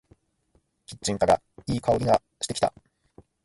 [0.87, 2.73] キッチンからいい香りがしてきた。